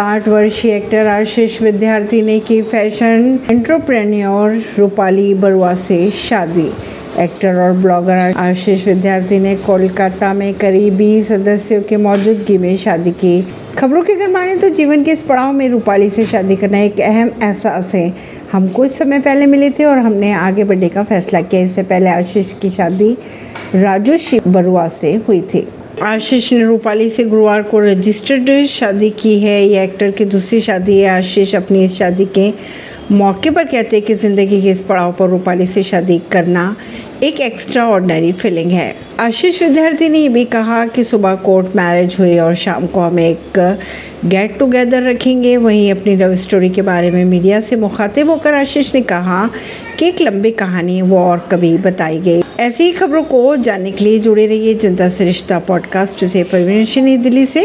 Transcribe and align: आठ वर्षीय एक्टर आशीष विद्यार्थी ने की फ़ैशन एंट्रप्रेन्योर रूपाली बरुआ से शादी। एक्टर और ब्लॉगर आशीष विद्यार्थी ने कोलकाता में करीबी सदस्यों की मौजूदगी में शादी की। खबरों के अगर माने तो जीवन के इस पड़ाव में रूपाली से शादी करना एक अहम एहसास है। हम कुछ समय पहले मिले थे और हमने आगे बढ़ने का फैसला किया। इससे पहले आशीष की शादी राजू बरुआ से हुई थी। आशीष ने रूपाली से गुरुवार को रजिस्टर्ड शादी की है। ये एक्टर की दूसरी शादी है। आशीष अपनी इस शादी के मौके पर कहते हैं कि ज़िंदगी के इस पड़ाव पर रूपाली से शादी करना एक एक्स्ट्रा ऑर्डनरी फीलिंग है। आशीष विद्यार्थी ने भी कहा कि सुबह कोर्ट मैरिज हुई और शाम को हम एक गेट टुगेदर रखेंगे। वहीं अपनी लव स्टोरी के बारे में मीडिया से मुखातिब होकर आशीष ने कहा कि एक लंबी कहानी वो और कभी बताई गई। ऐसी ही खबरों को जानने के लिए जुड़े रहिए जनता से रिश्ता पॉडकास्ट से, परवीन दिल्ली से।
आठ 0.00 0.28
वर्षीय 0.28 0.72
एक्टर 0.72 1.06
आशीष 1.06 1.60
विद्यार्थी 1.62 2.20
ने 2.22 2.38
की 2.40 2.60
फ़ैशन 2.62 3.38
एंट्रप्रेन्योर 3.50 4.52
रूपाली 4.78 5.32
बरुआ 5.34 5.72
से 5.74 6.10
शादी। 6.10 6.66
एक्टर 7.18 7.56
और 7.56 7.72
ब्लॉगर 7.72 8.32
आशीष 8.36 8.86
विद्यार्थी 8.88 9.38
ने 9.38 9.54
कोलकाता 9.56 10.32
में 10.34 10.52
करीबी 10.54 11.22
सदस्यों 11.22 11.80
की 11.82 11.96
मौजूदगी 11.96 12.56
में 12.58 12.76
शादी 12.76 13.10
की। 13.12 13.42
खबरों 13.78 14.02
के 14.02 14.12
अगर 14.12 14.28
माने 14.28 14.54
तो 14.56 14.68
जीवन 14.68 15.04
के 15.04 15.10
इस 15.10 15.22
पड़ाव 15.22 15.52
में 15.52 15.68
रूपाली 15.68 16.08
से 16.10 16.24
शादी 16.26 16.56
करना 16.56 16.78
एक 16.78 17.00
अहम 17.00 17.30
एहसास 17.42 17.94
है। 17.94 18.12
हम 18.52 18.68
कुछ 18.68 18.90
समय 18.90 19.18
पहले 19.18 19.46
मिले 19.46 19.70
थे 19.70 19.84
और 19.84 19.98
हमने 19.98 20.32
आगे 20.32 20.64
बढ़ने 20.64 20.88
का 20.88 21.02
फैसला 21.02 21.40
किया। 21.40 21.62
इससे 21.62 21.82
पहले 21.82 22.10
आशीष 22.10 22.52
की 22.52 22.70
शादी 22.70 23.16
राजू 23.74 24.16
बरुआ 24.46 24.88
से 24.88 25.14
हुई 25.28 25.40
थी। 25.54 25.66
आशीष 26.02 26.52
ने 26.52 26.64
रूपाली 26.64 27.08
से 27.10 27.24
गुरुवार 27.24 27.62
को 27.62 27.80
रजिस्टर्ड 27.80 28.66
शादी 28.66 29.10
की 29.10 29.38
है। 29.40 29.62
ये 29.66 29.82
एक्टर 29.84 30.10
की 30.10 30.24
दूसरी 30.24 30.60
शादी 30.60 30.98
है। 30.98 31.08
आशीष 31.08 31.54
अपनी 31.54 31.84
इस 31.84 31.94
शादी 31.94 32.24
के 32.38 32.52
मौके 33.10 33.50
पर 33.50 33.64
कहते 33.64 33.96
हैं 33.96 34.04
कि 34.06 34.14
ज़िंदगी 34.14 34.60
के 34.62 34.70
इस 34.70 34.80
पड़ाव 34.82 35.12
पर 35.12 35.28
रूपाली 35.28 35.66
से 35.66 35.82
शादी 35.82 36.20
करना 36.32 36.64
एक 37.22 37.40
एक्स्ट्रा 37.40 37.86
ऑर्डनरी 37.86 38.32
फीलिंग 38.32 38.70
है। 38.70 38.96
आशीष 39.20 39.62
विद्यार्थी 39.62 40.08
ने 40.08 40.28
भी 40.28 40.44
कहा 40.44 40.86
कि 40.86 41.04
सुबह 41.04 41.34
कोर्ट 41.34 41.66
मैरिज 41.76 42.16
हुई 42.20 42.38
और 42.38 42.54
शाम 42.54 42.86
को 42.86 43.00
हम 43.00 43.18
एक 43.18 43.76
गेट 44.24 44.58
टुगेदर 44.58 45.02
रखेंगे। 45.02 45.56
वहीं 45.56 45.90
अपनी 45.92 46.16
लव 46.16 46.34
स्टोरी 46.34 46.70
के 46.70 46.82
बारे 46.82 47.10
में 47.10 47.24
मीडिया 47.24 47.60
से 47.60 47.76
मुखातिब 47.76 48.30
होकर 48.30 48.54
आशीष 48.54 48.94
ने 48.94 49.00
कहा 49.00 49.50
कि 49.98 50.08
एक 50.08 50.20
लंबी 50.20 50.50
कहानी 50.50 51.02
वो 51.02 51.18
और 51.18 51.48
कभी 51.50 51.78
बताई 51.78 52.18
गई। 52.18 52.42
ऐसी 52.60 52.84
ही 52.84 52.92
खबरों 52.92 53.22
को 53.22 53.56
जानने 53.56 53.90
के 53.90 54.04
लिए 54.04 54.18
जुड़े 54.18 54.46
रहिए 54.46 54.74
जनता 54.74 55.08
से 55.08 55.24
रिश्ता 55.24 55.58
पॉडकास्ट 55.58 56.24
से, 56.24 56.42
परवीन 56.42 57.22
दिल्ली 57.22 57.46
से। 57.46 57.58